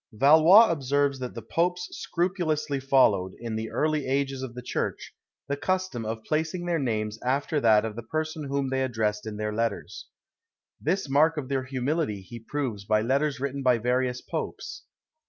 Valois 0.13 0.67
observes 0.71 1.19
that 1.19 1.35
the 1.35 1.43
Popes 1.43 1.87
scrupulously 1.91 2.79
followed, 2.79 3.33
in 3.39 3.55
the 3.55 3.69
early 3.69 4.07
ages 4.07 4.41
of 4.41 4.55
the 4.55 4.61
church, 4.63 5.13
the 5.47 5.55
custom 5.55 6.05
of 6.05 6.23
placing 6.23 6.65
their 6.65 6.79
names 6.79 7.19
after 7.21 7.59
that 7.61 7.85
of 7.85 7.95
the 7.95 8.01
person 8.01 8.45
whom 8.45 8.71
they 8.71 8.81
addressed 8.83 9.27
in 9.27 9.37
their 9.37 9.53
letters. 9.53 10.07
This 10.81 11.07
mark 11.07 11.37
of 11.37 11.49
their 11.49 11.65
humility 11.65 12.23
he 12.23 12.39
proves 12.39 12.83
by 12.83 13.03
letters 13.03 13.39
written 13.39 13.61
by 13.61 13.77
various 13.77 14.21
Popes. 14.23 14.85